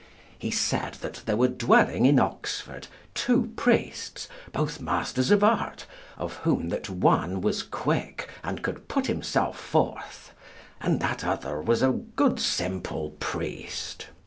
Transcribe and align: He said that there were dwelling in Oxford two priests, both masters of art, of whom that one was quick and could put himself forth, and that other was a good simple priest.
He 0.39 0.49
said 0.49 0.95
that 1.01 1.21
there 1.27 1.37
were 1.37 1.47
dwelling 1.47 2.07
in 2.07 2.19
Oxford 2.19 2.87
two 3.13 3.51
priests, 3.55 4.27
both 4.51 4.81
masters 4.81 5.29
of 5.29 5.43
art, 5.43 5.85
of 6.17 6.37
whom 6.37 6.69
that 6.69 6.89
one 6.89 7.39
was 7.39 7.61
quick 7.61 8.27
and 8.43 8.63
could 8.63 8.87
put 8.87 9.05
himself 9.05 9.59
forth, 9.59 10.33
and 10.79 11.01
that 11.01 11.23
other 11.23 11.61
was 11.61 11.83
a 11.83 11.91
good 11.91 12.39
simple 12.39 13.11
priest. 13.19 14.07